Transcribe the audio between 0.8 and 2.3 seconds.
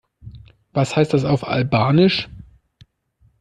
heißt das auf Albanisch?